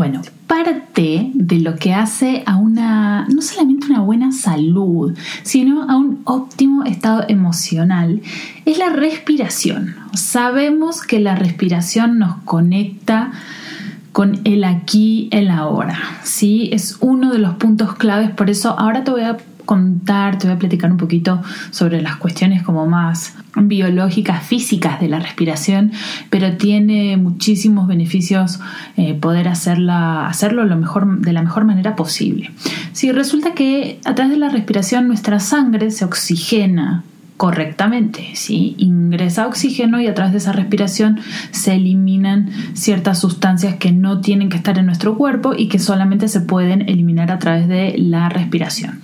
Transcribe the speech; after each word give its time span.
Bueno, 0.00 0.22
parte 0.46 1.30
de 1.34 1.58
lo 1.58 1.76
que 1.76 1.92
hace 1.92 2.42
a 2.46 2.56
una, 2.56 3.28
no 3.28 3.42
solamente 3.42 3.88
una 3.88 4.00
buena 4.00 4.32
salud, 4.32 5.14
sino 5.42 5.82
a 5.90 5.98
un 5.98 6.22
óptimo 6.24 6.84
estado 6.84 7.26
emocional, 7.28 8.22
es 8.64 8.78
la 8.78 8.88
respiración. 8.88 9.96
Sabemos 10.14 11.02
que 11.02 11.20
la 11.20 11.34
respiración 11.34 12.18
nos 12.18 12.38
conecta 12.46 13.32
con 14.12 14.40
el 14.44 14.64
aquí, 14.64 15.28
el 15.32 15.50
ahora. 15.50 15.98
¿sí? 16.22 16.70
Es 16.72 16.96
uno 17.00 17.30
de 17.30 17.38
los 17.38 17.56
puntos 17.56 17.94
claves, 17.94 18.30
por 18.30 18.48
eso 18.48 18.70
ahora 18.78 19.04
te 19.04 19.10
voy 19.10 19.24
a 19.24 19.36
contar, 19.70 20.36
te 20.36 20.48
voy 20.48 20.56
a 20.56 20.58
platicar 20.58 20.90
un 20.90 20.96
poquito 20.96 21.40
sobre 21.70 22.02
las 22.02 22.16
cuestiones 22.16 22.64
como 22.64 22.88
más 22.88 23.34
biológicas, 23.54 24.42
físicas 24.42 25.00
de 25.00 25.06
la 25.06 25.20
respiración, 25.20 25.92
pero 26.28 26.56
tiene 26.56 27.16
muchísimos 27.16 27.86
beneficios 27.86 28.58
eh, 28.96 29.14
poder 29.14 29.46
hacerla, 29.46 30.26
hacerlo 30.26 30.64
lo 30.64 30.74
mejor, 30.74 31.20
de 31.20 31.32
la 31.32 31.42
mejor 31.42 31.66
manera 31.66 31.94
posible. 31.94 32.50
Si 32.92 33.12
resulta 33.12 33.54
que 33.54 34.00
a 34.04 34.16
través 34.16 34.32
de 34.32 34.38
la 34.38 34.48
respiración 34.48 35.06
nuestra 35.06 35.38
sangre 35.38 35.92
se 35.92 36.04
oxigena 36.04 37.04
correctamente, 37.40 38.32
¿sí? 38.34 38.74
ingresa 38.76 39.46
oxígeno 39.46 39.98
y 39.98 40.08
a 40.08 40.14
través 40.14 40.32
de 40.32 40.38
esa 40.40 40.52
respiración 40.52 41.20
se 41.52 41.76
eliminan 41.76 42.50
ciertas 42.74 43.18
sustancias 43.18 43.76
que 43.76 43.92
no 43.92 44.20
tienen 44.20 44.50
que 44.50 44.58
estar 44.58 44.76
en 44.76 44.84
nuestro 44.84 45.16
cuerpo 45.16 45.54
y 45.56 45.68
que 45.68 45.78
solamente 45.78 46.28
se 46.28 46.42
pueden 46.42 46.82
eliminar 46.82 47.30
a 47.30 47.38
través 47.38 47.66
de 47.66 47.94
la 47.96 48.28
respiración. 48.28 49.00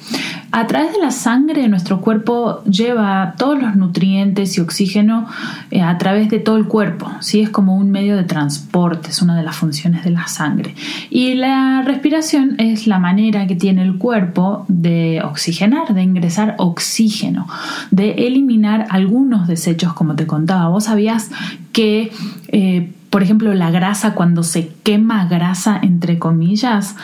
A 0.53 0.67
través 0.67 0.93
de 0.93 1.01
la 1.01 1.11
sangre 1.11 1.69
nuestro 1.69 2.01
cuerpo 2.01 2.63
lleva 2.65 3.35
todos 3.37 3.61
los 3.61 3.77
nutrientes 3.77 4.57
y 4.57 4.61
oxígeno 4.61 5.27
eh, 5.71 5.83
a 5.83 5.99
través 5.99 6.31
de 6.31 6.39
todo 6.39 6.57
el 6.57 6.67
cuerpo, 6.67 7.11
¿sí? 7.21 7.41
es 7.41 7.51
como 7.51 7.77
un 7.77 7.91
medio 7.91 8.17
de 8.17 8.25
transporte, 8.25 9.11
es 9.11 9.21
una 9.23 9.37
de 9.37 9.43
las 9.43 9.57
funciones 9.57 10.05
de 10.05 10.11
la 10.11 10.29
sangre. 10.29 10.75
Y 11.11 11.35
la 11.35 11.83
respiración 11.83 12.55
es 12.59 12.87
la 12.87 12.99
manera 12.99 13.47
que 13.47 13.57
tiene 13.57 13.83
el 13.83 13.99
cuerpo 13.99 14.65
de 14.69 15.21
oxigenar, 15.25 15.93
de 15.93 16.03
ingresar 16.03 16.55
oxígeno, 16.59 17.47
de 17.91 18.13
eliminar 18.27 18.87
algunos 18.91 19.49
desechos, 19.49 19.93
como 19.95 20.15
te 20.15 20.27
contaba. 20.27 20.69
Vos 20.69 20.85
sabías 20.85 21.31
que, 21.73 22.13
eh, 22.49 22.93
por 23.11 23.23
ejemplo, 23.23 23.53
la 23.55 23.71
grasa, 23.71 24.15
cuando 24.15 24.43
se 24.43 24.69
quema 24.83 25.27
grasa, 25.27 25.79
entre 25.83 26.19
comillas, 26.19 26.97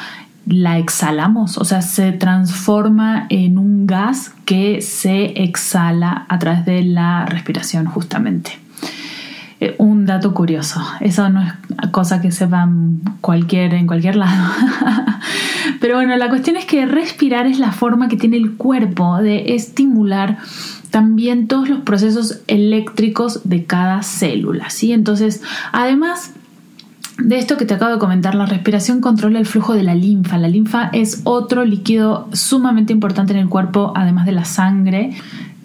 la 0.47 0.79
exhalamos, 0.79 1.59
o 1.59 1.65
sea, 1.65 1.83
se 1.83 2.12
transforma 2.12 3.27
en 3.29 3.59
un 3.59 3.87
gas 3.87 4.33
que 4.45 4.81
se 4.83 5.43
exhala 5.43 6.27
a 6.29 6.39
través 6.39 6.65
de 6.65 6.83
la 6.83 7.27
respiración 7.27 7.87
justamente. 7.87 8.59
Eh, 9.61 9.77
un 9.79 10.07
dato 10.07 10.34
curioso, 10.34 10.81
eso 11.01 11.29
no 11.29 11.41
es 11.41 11.53
cosa 11.93 12.21
que 12.21 12.33
sepan 12.33 13.01
cualquier, 13.21 13.75
en 13.75 13.87
cualquier 13.87 14.17
lado. 14.17 14.51
Pero 15.81 15.95
bueno, 15.97 16.17
la 16.17 16.29
cuestión 16.29 16.56
es 16.56 16.65
que 16.65 16.84
respirar 16.87 17.47
es 17.47 17.61
la 17.61 17.71
forma 17.71 18.09
que 18.09 18.17
tiene 18.17 18.37
el 18.37 18.56
cuerpo 18.56 19.19
de 19.19 19.55
estimular 19.55 20.39
también 20.91 21.47
todos 21.47 21.69
los 21.69 21.81
procesos 21.81 22.41
eléctricos 22.49 23.41
de 23.45 23.65
cada 23.65 24.03
célula, 24.03 24.69
¿sí? 24.71 24.93
Entonces, 24.93 25.43
además 25.72 26.33
de 27.19 27.39
esto 27.39 27.56
que 27.56 27.65
te 27.65 27.75
acabo 27.75 27.93
de 27.93 27.99
comentar, 27.99 28.34
la 28.34 28.47
respiración 28.47 29.00
controla 29.00 29.39
el 29.39 29.47
flujo 29.47 29.75
de 29.75 29.83
la 29.83 29.95
linfa. 29.95 30.39
La 30.39 30.49
linfa 30.49 30.91
es 30.93 31.21
otro 31.25 31.65
líquido 31.65 32.28
sumamente 32.33 32.93
importante 32.93 33.33
en 33.33 33.39
el 33.39 33.49
cuerpo, 33.49 33.93
además 33.95 34.27
de 34.27 34.33
la 34.33 34.45
sangre 34.45 35.12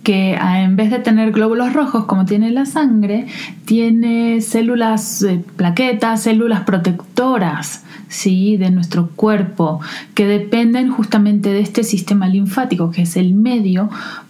que 0.07 0.38
ah, 0.40 0.62
en 0.62 0.78
vez 0.78 0.90
de 0.90 1.00
tener 1.00 1.34
glóbulos 1.34 1.74
rojos 1.74 2.06
como 2.06 2.24
tiene 2.24 2.50
la 2.52 2.66
sangre, 2.66 3.28
tiene 3.66 4.40
células, 4.40 5.22
eh, 5.24 5.44
plaquetas, 5.57 6.24
células 6.24 6.62
protectoras 6.62 7.84
¿sí? 8.07 8.56
de 8.56 8.72
nuestro 8.72 9.09
cuerpo 9.09 9.81
que 10.13 10.25
dependen 10.25 10.90
justamente 10.90 11.50
de 11.50 11.59
este 11.59 11.84
sistema 11.84 12.30
linfático, 12.30 12.90
que 12.90 13.02
es 13.02 13.18
el 13.18 13.34
medio 13.34 13.90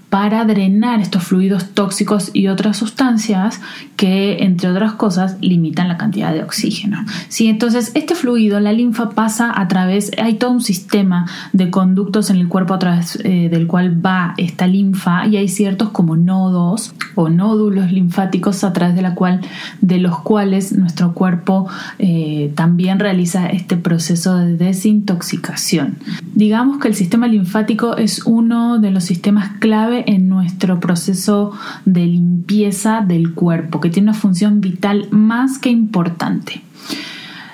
para 0.09 0.45
drenar 0.45 1.01
estos 1.01 1.23
fluidos 1.23 1.71
tóxicos 1.73 2.31
y 2.33 2.47
otras 2.47 2.77
sustancias 2.77 3.59
que, 3.97 4.43
entre 4.43 4.69
otras 4.69 4.93
cosas, 4.93 5.37
limitan 5.41 5.89
la 5.89 5.97
cantidad 5.97 6.33
de 6.33 6.43
oxígeno. 6.43 7.03
¿Sí? 7.27 7.47
Entonces, 7.47 7.91
este 7.93 8.15
fluido, 8.15 8.59
la 8.59 8.71
linfa, 8.71 9.09
pasa 9.09 9.51
a 9.53 9.67
través, 9.67 10.11
hay 10.17 10.35
todo 10.35 10.51
un 10.51 10.61
sistema 10.61 11.27
de 11.51 11.69
conductos 11.69 12.29
en 12.29 12.37
el 12.37 12.47
cuerpo 12.47 12.73
a 12.73 12.79
través 12.79 13.19
eh, 13.23 13.49
del 13.49 13.67
cual 13.67 14.05
va 14.05 14.33
esta 14.37 14.65
linfa 14.65 15.27
y 15.27 15.37
hay 15.37 15.49
ciertos 15.49 15.89
como 15.89 16.15
nodos 16.15 16.93
o 17.15 17.29
nódulos 17.29 17.91
linfáticos 17.91 18.63
a 18.63 18.71
través 18.71 18.95
de, 18.95 19.01
la 19.01 19.13
cual, 19.13 19.41
de 19.81 19.97
los 19.97 20.19
cuales 20.19 20.71
nuestro 20.73 21.13
cuerpo 21.13 21.67
eh, 21.99 22.51
también 22.55 22.99
realiza 22.99 23.47
este 23.47 23.75
proceso 23.75 24.37
de 24.37 24.55
desintoxicación. 24.55 25.97
Digamos 26.33 26.79
que 26.79 26.87
el 26.87 26.95
sistema 26.95 27.27
linfático 27.27 27.97
es 27.97 28.25
uno 28.25 28.79
de 28.79 28.91
los 28.91 29.03
sistemas 29.03 29.51
clave 29.59 30.06
en 30.07 30.27
nuestro 30.27 30.79
proceso 30.79 31.51
de 31.85 32.07
limpieza 32.07 33.01
del 33.01 33.35
cuerpo, 33.35 33.79
que 33.79 33.91
tiene 33.91 34.09
una 34.09 34.19
función 34.19 34.59
vital 34.61 35.07
más 35.11 35.59
que 35.59 35.69
importante. 35.69 36.63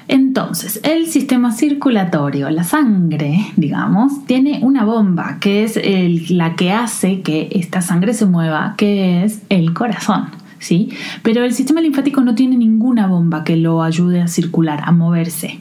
Entonces, 0.07 0.79
el 0.83 1.07
sistema 1.07 1.51
circulatorio, 1.51 2.49
la 2.49 2.63
sangre, 2.63 3.47
digamos, 3.55 4.25
tiene 4.25 4.59
una 4.61 4.85
bomba 4.85 5.37
que 5.39 5.63
es 5.63 6.29
la 6.29 6.55
que 6.55 6.71
hace 6.71 7.21
que 7.21 7.49
esta 7.51 7.81
sangre 7.81 8.13
se 8.13 8.25
mueva, 8.25 8.75
que 8.77 9.23
es 9.23 9.41
el 9.49 9.73
corazón. 9.73 10.42
¿Sí? 10.63 10.91
Pero 11.23 11.43
el 11.43 11.53
sistema 11.53 11.81
linfático 11.81 12.21
no 12.21 12.35
tiene 12.35 12.55
ninguna 12.55 13.05
bomba 13.05 13.43
que 13.43 13.57
lo 13.57 13.83
ayude 13.83 14.21
a 14.21 14.29
circular, 14.29 14.79
a 14.85 14.93
moverse. 14.93 15.59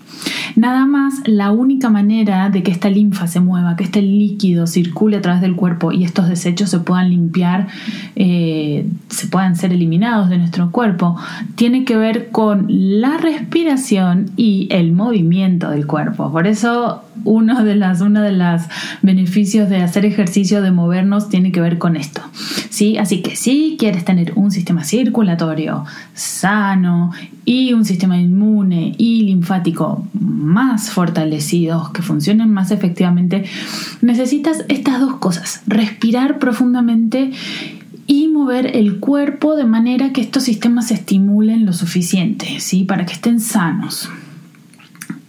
Nada 0.54 0.86
más 0.86 1.14
la 1.24 1.50
única 1.50 1.90
manera 1.90 2.50
de 2.50 2.62
que 2.62 2.70
esta 2.70 2.88
linfa 2.88 3.26
se 3.26 3.40
mueva, 3.40 3.74
que 3.74 3.82
este 3.82 4.00
líquido 4.00 4.68
circule 4.68 5.16
a 5.16 5.20
través 5.20 5.40
del 5.40 5.56
cuerpo 5.56 5.90
y 5.90 6.04
estos 6.04 6.28
desechos 6.28 6.70
se 6.70 6.78
puedan 6.78 7.10
limpiar, 7.10 7.66
eh, 8.14 8.86
se 9.08 9.26
puedan 9.26 9.56
ser 9.56 9.72
eliminados 9.72 10.28
de 10.28 10.38
nuestro 10.38 10.70
cuerpo, 10.70 11.16
tiene 11.56 11.84
que 11.84 11.96
ver 11.96 12.30
con 12.30 12.66
la 12.68 13.16
respiración 13.18 14.30
y 14.36 14.68
el 14.70 14.92
movimiento 14.92 15.70
del 15.70 15.88
cuerpo. 15.88 16.30
Por 16.30 16.46
eso 16.46 17.02
uno 17.24 17.64
de 17.64 17.74
las 17.74 18.00
uno 18.00 18.22
de 18.22 18.32
los 18.32 18.62
beneficios 19.02 19.68
de 19.68 19.82
hacer 19.82 20.04
ejercicio 20.04 20.62
de 20.62 20.70
movernos 20.70 21.28
tiene 21.28 21.52
que 21.52 21.60
ver 21.60 21.78
con 21.78 21.96
esto 21.96 22.20
sí 22.70 22.98
así 22.98 23.22
que 23.22 23.36
si 23.36 23.76
quieres 23.78 24.04
tener 24.04 24.32
un 24.36 24.50
sistema 24.50 24.84
circulatorio 24.84 25.84
sano 26.14 27.12
y 27.44 27.72
un 27.72 27.84
sistema 27.84 28.18
inmune 28.18 28.94
y 28.98 29.22
linfático 29.22 30.06
más 30.14 30.90
fortalecidos 30.90 31.90
que 31.90 32.02
funcionen 32.02 32.50
más 32.50 32.70
efectivamente 32.70 33.44
necesitas 34.00 34.64
estas 34.68 35.00
dos 35.00 35.16
cosas 35.16 35.62
respirar 35.66 36.38
profundamente 36.38 37.32
y 38.06 38.28
mover 38.28 38.76
el 38.76 38.98
cuerpo 38.98 39.56
de 39.56 39.64
manera 39.64 40.12
que 40.12 40.20
estos 40.20 40.42
sistemas 40.42 40.88
se 40.88 40.94
estimulen 40.94 41.64
lo 41.64 41.72
suficiente, 41.72 42.60
¿sí? 42.60 42.84
Para 42.84 43.06
que 43.06 43.14
estén 43.14 43.40
sanos 43.40 44.10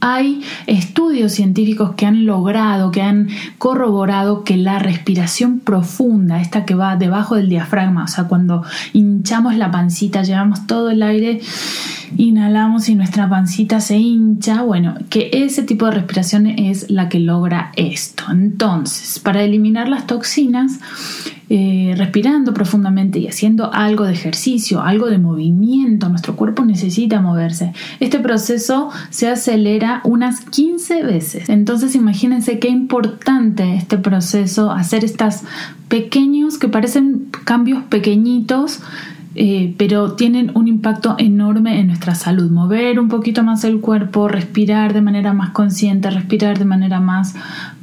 hay 0.06 0.42
estudios 0.68 1.32
científicos 1.32 1.96
que 1.96 2.06
han 2.06 2.26
logrado, 2.26 2.92
que 2.92 3.02
han 3.02 3.30
corroborado 3.58 4.44
que 4.44 4.58
la 4.58 4.78
respiración 4.78 5.62
profunda, 5.62 6.42
esta 6.42 6.66
que 6.66 6.76
va 6.76 6.98
debajo 6.98 7.36
del 7.36 7.48
diafragma, 7.48 8.04
o 8.04 8.08
sea, 8.10 8.26
cuando 8.26 8.66
hinchamos 8.92 9.56
la 9.56 9.72
pancita, 9.72 10.22
llevamos 10.22 10.68
todo 10.68 10.90
el 10.90 11.04
aire, 11.04 11.40
inhalamos 12.18 12.90
y 12.90 12.96
nuestra 12.96 13.30
pancita 13.30 13.80
se 13.80 13.96
hincha, 13.96 14.62
bueno, 14.64 14.96
que 15.10 15.30
ese 15.32 15.64
tipo 15.64 15.86
de 15.86 15.92
respiración 15.92 16.48
es 16.48 16.92
la 16.92 17.08
que 17.08 17.22
logra 17.22 17.72
esto. 17.78 18.26
Entonces, 18.30 19.20
para 19.20 19.42
eliminar 19.42 19.88
las 19.88 20.06
toxinas, 20.06 20.82
eh, 21.56 21.94
respirando 21.96 22.52
profundamente 22.52 23.20
y 23.20 23.28
haciendo 23.28 23.72
algo 23.72 24.06
de 24.06 24.14
ejercicio, 24.14 24.82
algo 24.82 25.06
de 25.06 25.20
movimiento, 25.20 26.10
nuestro 26.10 26.36
cuerpo 26.36 26.66
necesita 26.66 27.22
moverse. 27.22 27.74
Este 28.00 28.18
proceso 28.18 28.90
se 29.12 29.30
acelera 29.30 30.02
unas 30.04 30.42
15 30.42 31.04
veces. 31.04 31.50
Entonces 31.50 31.94
imagínense 31.94 32.58
qué 32.58 32.70
importante 32.70 33.76
este 33.76 34.00
proceso, 34.00 34.72
hacer 34.72 35.06
estos 35.06 35.42
pequeños 35.90 36.58
que 36.58 36.70
parecen 36.70 37.28
cambios 37.46 37.84
pequeñitos 37.84 38.82
eh, 39.36 39.74
pero 39.80 40.14
tienen 40.14 40.52
un 40.54 40.68
impacto 40.68 41.16
enorme 41.18 41.80
en 41.80 41.88
nuestra 41.88 42.14
salud. 42.14 42.52
Mover 42.52 43.00
un 43.00 43.10
poquito 43.10 43.44
más 43.44 43.64
el 43.64 43.80
cuerpo, 43.80 44.28
respirar 44.28 44.94
de 44.94 45.02
manera 45.02 45.34
más 45.34 45.50
consciente, 45.50 46.12
respirar 46.12 46.60
de 46.60 46.66
manera 46.66 47.00
más 47.00 47.34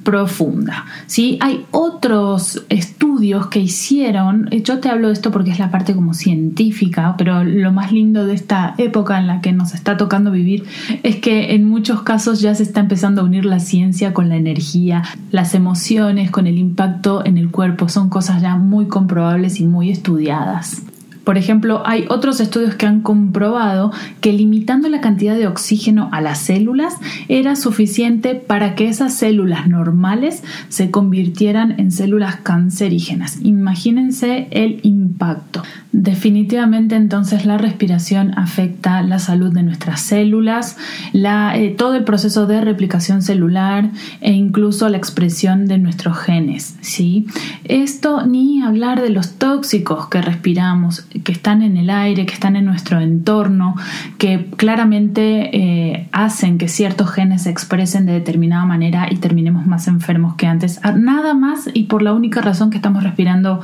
profunda. 0.02 0.86
¿sí? 1.06 1.38
Hay 1.40 1.66
otros 1.70 2.64
estudios 2.68 3.48
que 3.48 3.60
hicieron, 3.60 4.48
eh, 4.50 4.62
yo 4.62 4.78
te 4.78 4.88
hablo 4.88 5.08
de 5.08 5.14
esto 5.14 5.30
porque 5.30 5.50
es 5.50 5.58
la 5.58 5.70
parte 5.70 5.94
como 5.94 6.14
científica, 6.14 7.14
pero 7.18 7.44
lo 7.44 7.72
más 7.72 7.92
lindo 7.92 8.26
de 8.26 8.34
esta 8.34 8.74
época 8.78 9.18
en 9.18 9.26
la 9.26 9.40
que 9.40 9.52
nos 9.52 9.74
está 9.74 9.96
tocando 9.96 10.30
vivir 10.30 10.64
es 11.02 11.16
que 11.16 11.54
en 11.54 11.68
muchos 11.68 12.02
casos 12.02 12.40
ya 12.40 12.54
se 12.54 12.62
está 12.62 12.80
empezando 12.80 13.22
a 13.22 13.24
unir 13.24 13.44
la 13.44 13.60
ciencia 13.60 14.14
con 14.14 14.28
la 14.28 14.36
energía, 14.36 15.02
las 15.30 15.54
emociones, 15.54 16.30
con 16.30 16.46
el 16.46 16.58
impacto 16.58 17.24
en 17.24 17.38
el 17.38 17.50
cuerpo, 17.50 17.88
son 17.88 18.08
cosas 18.08 18.42
ya 18.42 18.56
muy 18.56 18.86
comprobables 18.86 19.60
y 19.60 19.66
muy 19.66 19.90
estudiadas. 19.90 20.82
Por 21.24 21.38
ejemplo, 21.38 21.82
hay 21.84 22.06
otros 22.08 22.40
estudios 22.40 22.74
que 22.74 22.86
han 22.86 23.02
comprobado 23.02 23.92
que 24.20 24.32
limitando 24.32 24.88
la 24.88 25.00
cantidad 25.00 25.36
de 25.36 25.46
oxígeno 25.46 26.08
a 26.12 26.20
las 26.20 26.38
células 26.38 26.94
era 27.28 27.56
suficiente 27.56 28.34
para 28.34 28.74
que 28.74 28.88
esas 28.88 29.14
células 29.14 29.68
normales 29.68 30.42
se 30.68 30.90
convirtieran 30.90 31.78
en 31.78 31.92
células 31.92 32.36
cancerígenas. 32.36 33.38
Imagínense 33.42 34.48
el 34.50 34.80
impacto. 34.82 35.62
Definitivamente 35.92 36.94
entonces 36.94 37.46
la 37.46 37.58
respiración 37.58 38.38
afecta 38.38 39.02
la 39.02 39.18
salud 39.18 39.52
de 39.52 39.64
nuestras 39.64 40.00
células, 40.00 40.76
eh, 41.12 41.74
todo 41.76 41.96
el 41.96 42.04
proceso 42.04 42.46
de 42.46 42.60
replicación 42.60 43.22
celular 43.22 43.90
e 44.20 44.30
incluso 44.30 44.88
la 44.88 44.96
expresión 44.96 45.66
de 45.66 45.78
nuestros 45.78 46.16
genes. 46.16 46.76
¿sí? 46.80 47.26
Esto 47.64 48.24
ni 48.24 48.62
hablar 48.62 49.02
de 49.02 49.10
los 49.10 49.32
tóxicos 49.32 50.08
que 50.08 50.22
respiramos, 50.22 51.00
que 51.24 51.32
están 51.32 51.60
en 51.60 51.76
el 51.76 51.90
aire, 51.90 52.24
que 52.24 52.34
están 52.34 52.54
en 52.54 52.66
nuestro 52.66 53.00
entorno, 53.00 53.74
que 54.16 54.46
claramente 54.56 55.50
eh, 55.56 56.08
hacen 56.12 56.58
que 56.58 56.68
ciertos 56.68 57.10
genes 57.10 57.42
se 57.42 57.50
expresen 57.50 58.06
de 58.06 58.12
determinada 58.12 58.64
manera 58.64 59.08
y 59.10 59.16
terminemos 59.16 59.66
más 59.66 59.88
enfermos 59.88 60.36
que 60.36 60.46
antes. 60.46 60.78
Ah, 60.84 60.92
nada 60.92 61.34
más 61.34 61.68
y 61.74 61.84
por 61.84 62.02
la 62.02 62.12
única 62.12 62.40
razón 62.40 62.70
que 62.70 62.76
estamos 62.76 63.02
respirando 63.02 63.60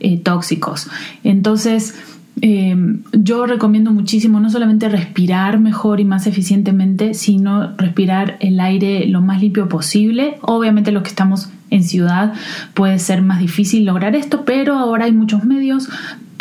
eh, 0.00 0.18
tóxicos. 0.18 0.90
Entonces, 1.24 1.69
entonces, 1.70 1.94
eh, 2.42 2.74
yo 3.12 3.46
recomiendo 3.46 3.92
muchísimo 3.92 4.40
no 4.40 4.50
solamente 4.50 4.88
respirar 4.88 5.60
mejor 5.60 6.00
y 6.00 6.04
más 6.04 6.26
eficientemente, 6.26 7.14
sino 7.14 7.76
respirar 7.76 8.38
el 8.40 8.60
aire 8.60 9.06
lo 9.06 9.20
más 9.20 9.40
limpio 9.40 9.68
posible. 9.68 10.38
Obviamente 10.42 10.90
los 10.90 11.02
que 11.02 11.10
estamos 11.10 11.50
en 11.70 11.84
ciudad 11.84 12.32
puede 12.74 12.98
ser 12.98 13.22
más 13.22 13.38
difícil 13.38 13.84
lograr 13.84 14.16
esto, 14.16 14.44
pero 14.44 14.78
ahora 14.78 15.04
hay 15.04 15.12
muchos 15.12 15.44
medios 15.44 15.88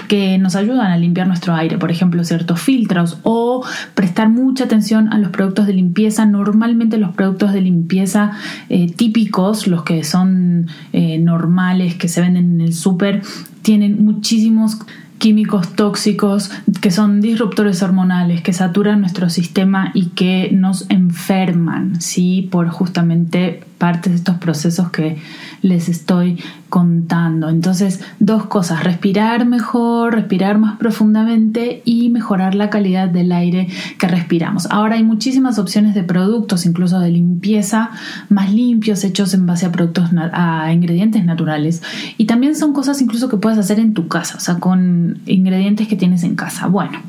que 0.10 0.40
nos 0.40 0.56
ayudan 0.56 0.92
a 0.92 0.98
limpiar 0.98 1.28
nuestro 1.28 1.54
aire, 1.54 1.78
por 1.78 1.92
ejemplo, 1.92 2.24
ciertos 2.24 2.60
filtros 2.60 3.20
o 3.22 3.64
prestar 3.94 4.28
mucha 4.28 4.64
atención 4.64 5.14
a 5.14 5.20
los 5.20 5.30
productos 5.30 5.68
de 5.68 5.74
limpieza. 5.74 6.26
Normalmente 6.26 6.98
los 6.98 7.14
productos 7.14 7.54
de 7.54 7.62
limpieza 7.62 8.32
eh, 8.70 8.92
típicos, 8.92 9.68
los 9.68 9.84
que 9.84 10.04
son 10.04 10.68
eh, 10.94 11.20
normales, 11.20 11.94
que 11.96 12.08
se 12.08 12.22
venden 12.22 12.56
en 12.56 12.62
el 12.62 12.74
súper, 12.74 13.22
tienen 13.62 14.04
muchísimos 14.04 14.80
químicos 15.20 15.76
tóxicos 15.76 16.50
que 16.82 16.92
son 16.92 17.22
disruptores 17.22 17.84
hormonales, 17.84 18.42
que 18.42 18.54
saturan 18.54 19.02
nuestro 19.02 19.30
sistema 19.30 19.92
y 19.94 20.08
que 20.08 20.50
nos 20.52 20.90
enferman, 20.90 22.02
¿sí? 22.02 22.48
Por 22.52 22.70
justamente 22.70 23.64
parte 23.78 24.10
de 24.10 24.16
estos 24.16 24.38
procesos 24.38 24.90
que 24.90 25.18
les 25.62 25.90
estoy 25.90 26.38
contando. 26.70 27.50
Entonces, 27.50 28.00
dos 28.20 28.46
cosas, 28.46 28.84
respirar 28.84 29.46
mejor, 29.46 30.16
respirar 30.16 30.58
más 30.58 30.78
profundamente 30.78 31.82
y 31.86 32.10
mejorar 32.10 32.56
la 32.56 32.70
calidad 32.70 33.10
del 33.10 33.32
aire 33.32 33.68
que 33.98 34.08
respiramos. 34.08 34.68
Ahora 34.70 34.96
hay 34.96 35.04
muchísimas 35.04 35.60
opciones 35.60 35.96
de 35.96 36.04
productos, 36.04 36.66
incluso 36.66 37.00
de 37.00 37.12
limpieza, 37.12 37.92
más 38.30 38.54
limpios, 38.54 39.04
hechos 39.04 39.34
en 39.34 39.46
base 39.46 39.66
a 39.66 39.72
productos, 39.72 40.10
a 40.34 40.72
ingredientes 40.72 41.26
naturales. 41.26 41.82
Y 42.18 42.26
también 42.26 42.56
son 42.56 42.74
cosas 42.74 43.02
incluso 43.02 43.30
que 43.30 43.38
puedes 43.38 43.58
hacer 43.58 43.80
en 43.80 43.94
tu 43.94 44.08
casa, 44.08 44.38
o 44.38 44.40
sea, 44.40 44.56
con 44.56 45.20
ingredientes 45.26 45.88
que 45.88 45.96
tienes 45.96 46.24
en 46.24 46.36
casa. 46.36 46.68
Bueno, 46.68 47.00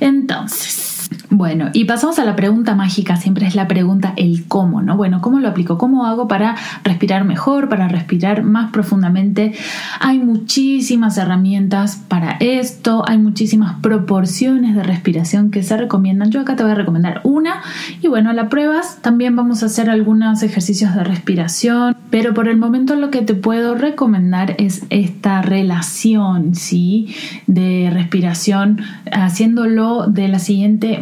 entonces... 0.00 0.88
Bueno, 1.32 1.70
y 1.72 1.84
pasamos 1.84 2.18
a 2.18 2.24
la 2.24 2.34
pregunta 2.34 2.74
mágica, 2.74 3.14
siempre 3.14 3.46
es 3.46 3.54
la 3.54 3.68
pregunta 3.68 4.14
el 4.16 4.48
cómo, 4.48 4.82
¿no? 4.82 4.96
Bueno, 4.96 5.20
¿cómo 5.20 5.38
lo 5.38 5.48
aplico? 5.48 5.78
¿Cómo 5.78 6.04
hago 6.04 6.26
para 6.26 6.56
respirar 6.82 7.24
mejor, 7.24 7.68
para 7.68 7.86
respirar 7.86 8.42
más 8.42 8.72
profundamente? 8.72 9.54
Hay 10.00 10.18
muchísimas 10.18 11.18
herramientas 11.18 12.02
para 12.08 12.32
esto, 12.40 13.04
hay 13.06 13.18
muchísimas 13.18 13.80
proporciones 13.80 14.74
de 14.74 14.82
respiración 14.82 15.52
que 15.52 15.62
se 15.62 15.76
recomiendan. 15.76 16.32
Yo 16.32 16.40
acá 16.40 16.56
te 16.56 16.64
voy 16.64 16.72
a 16.72 16.74
recomendar 16.74 17.20
una 17.22 17.62
y 18.02 18.08
bueno, 18.08 18.32
la 18.32 18.48
pruebas 18.48 18.98
también 19.00 19.36
vamos 19.36 19.62
a 19.62 19.66
hacer 19.66 19.88
algunos 19.88 20.42
ejercicios 20.42 20.96
de 20.96 21.04
respiración, 21.04 21.96
pero 22.10 22.34
por 22.34 22.48
el 22.48 22.56
momento 22.56 22.96
lo 22.96 23.12
que 23.12 23.22
te 23.22 23.34
puedo 23.34 23.76
recomendar 23.76 24.56
es 24.58 24.84
esta 24.90 25.42
relación, 25.42 26.56
¿sí? 26.56 27.14
De 27.46 27.88
respiración 27.92 28.80
haciéndolo 29.12 30.08
de 30.08 30.26
la 30.26 30.40
siguiente 30.40 30.98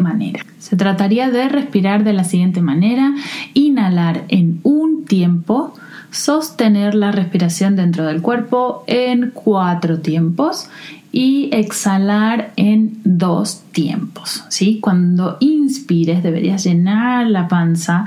se 0.59 0.77
trataría 0.77 1.31
de 1.31 1.49
respirar 1.49 2.05
de 2.05 2.13
la 2.13 2.25
siguiente 2.25 2.61
manera, 2.61 3.15
inhalar 3.55 4.25
en 4.29 4.61
un 4.63 5.05
tiempo, 5.05 5.75
sostener 6.11 6.95
la 6.95 7.13
respiración 7.13 7.77
dentro 7.77 8.07
del 8.07 8.23
cuerpo 8.23 8.85
en 8.87 9.31
cuatro 9.33 10.01
tiempos 10.01 10.69
y 11.11 11.49
exhalar 11.53 12.53
en 12.57 13.01
dos 13.05 13.63
tiempos. 13.73 14.45
¿sí? 14.49 14.79
Cuando 14.81 15.37
inspires 15.41 16.23
deberías 16.23 16.65
llenar 16.65 17.27
la 17.29 17.49
panza 17.49 18.05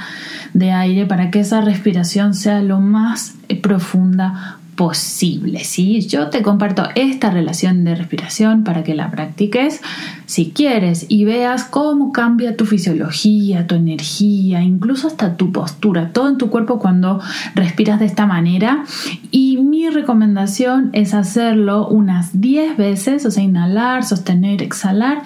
de 0.53 0.71
aire 0.71 1.05
para 1.05 1.31
que 1.31 1.39
esa 1.39 1.61
respiración 1.61 2.33
sea 2.33 2.61
lo 2.61 2.79
más 2.79 3.35
profunda 3.61 4.60
posible. 4.75 5.63
¿sí? 5.63 6.01
Yo 6.07 6.29
te 6.29 6.41
comparto 6.41 6.83
esta 6.95 7.29
relación 7.29 7.83
de 7.83 7.95
respiración 7.95 8.63
para 8.63 8.83
que 8.83 8.95
la 8.95 9.11
practiques 9.11 9.81
si 10.25 10.51
quieres 10.51 11.05
y 11.09 11.25
veas 11.25 11.65
cómo 11.65 12.11
cambia 12.11 12.55
tu 12.55 12.65
fisiología, 12.65 13.67
tu 13.67 13.75
energía, 13.75 14.61
incluso 14.61 15.07
hasta 15.07 15.35
tu 15.35 15.51
postura, 15.51 16.11
todo 16.13 16.29
en 16.29 16.37
tu 16.37 16.49
cuerpo 16.49 16.79
cuando 16.79 17.19
respiras 17.53 17.99
de 17.99 18.05
esta 18.05 18.25
manera. 18.25 18.85
Y 19.29 19.57
mi 19.57 19.89
recomendación 19.89 20.89
es 20.93 21.13
hacerlo 21.13 21.87
unas 21.87 22.39
10 22.39 22.77
veces, 22.77 23.25
o 23.25 23.31
sea, 23.31 23.43
inhalar, 23.43 24.03
sostener, 24.03 24.61
exhalar 24.61 25.23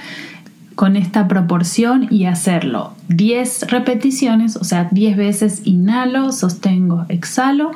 con 0.74 0.98
esta 0.98 1.28
proporción 1.28 2.08
y 2.10 2.26
hacerlo 2.26 2.94
10 3.08 3.70
repeticiones, 3.70 4.58
o 4.58 4.64
sea, 4.64 4.90
10 4.92 5.16
veces 5.16 5.62
inhalo, 5.64 6.32
sostengo, 6.32 7.06
exhalo 7.08 7.72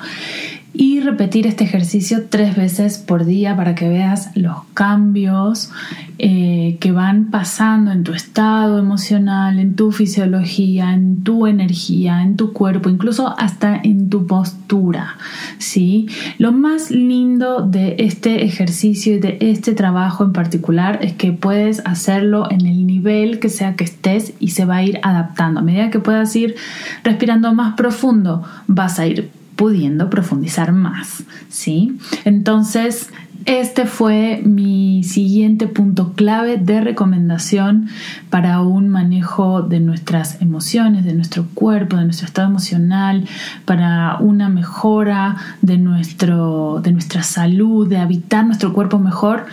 y 0.73 0.99
repetir 0.99 1.47
este 1.47 1.63
ejercicio 1.63 2.25
tres 2.29 2.55
veces 2.55 2.99
por 2.99 3.25
día 3.25 3.55
para 3.55 3.75
que 3.75 3.89
veas 3.89 4.29
los 4.35 4.63
cambios 4.73 5.71
eh, 6.19 6.77
que 6.79 6.91
van 6.91 7.31
pasando 7.31 7.91
en 7.91 8.03
tu 8.03 8.13
estado 8.13 8.77
emocional, 8.77 9.59
en 9.59 9.75
tu 9.75 9.91
fisiología, 9.91 10.93
en 10.93 11.23
tu 11.23 11.47
energía, 11.47 12.21
en 12.21 12.35
tu 12.35 12.53
cuerpo, 12.53 12.89
incluso 12.89 13.33
hasta 13.39 13.77
en 13.77 14.09
tu 14.09 14.27
postura. 14.27 15.17
¿sí? 15.57 16.07
Lo 16.37 16.51
más 16.51 16.91
lindo 16.91 17.61
de 17.61 17.95
este 17.99 18.43
ejercicio 18.43 19.15
y 19.15 19.19
de 19.19 19.37
este 19.41 19.73
trabajo 19.73 20.23
en 20.23 20.33
particular 20.33 20.99
es 21.01 21.13
que 21.13 21.31
puedes 21.31 21.81
hacerlo 21.85 22.49
en 22.51 22.65
el 22.65 22.85
nivel 22.85 23.39
que 23.39 23.49
sea 23.49 23.75
que 23.75 23.85
estés 23.85 24.33
y 24.39 24.49
se 24.49 24.65
va 24.65 24.77
a 24.77 24.83
ir 24.83 24.99
adaptando. 25.03 25.61
A 25.61 25.63
medida 25.63 25.89
que 25.89 25.99
puedas 25.99 26.35
ir 26.35 26.55
respirando 27.03 27.53
más 27.53 27.75
profundo, 27.75 28.43
vas 28.67 28.99
a 28.99 29.07
ir 29.07 29.38
pudiendo 29.59 30.09
profundizar 30.09 30.71
más, 30.71 31.23
¿sí? 31.49 31.97
Entonces, 32.23 33.09
este 33.43 33.85
fue 33.85 34.41
mi 34.45 35.03
siguiente 35.03 35.67
punto 35.67 36.13
clave 36.13 36.55
de 36.55 36.79
recomendación 36.79 37.89
para 38.29 38.61
un 38.61 38.87
manejo 38.87 39.61
de 39.61 39.81
nuestras 39.81 40.41
emociones, 40.41 41.03
de 41.03 41.13
nuestro 41.13 41.45
cuerpo, 41.53 41.97
de 41.97 42.05
nuestro 42.05 42.25
estado 42.25 42.47
emocional, 42.47 43.27
para 43.65 44.15
una 44.21 44.47
mejora 44.47 45.35
de, 45.61 45.77
nuestro, 45.77 46.79
de 46.81 46.93
nuestra 46.93 47.23
salud, 47.23 47.85
de 47.85 47.97
habitar 47.97 48.45
nuestro 48.45 48.71
cuerpo 48.71 48.97
mejor. 48.97 49.45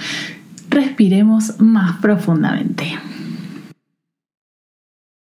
Respiremos 0.70 1.58
más 1.58 1.96
profundamente. 1.96 2.96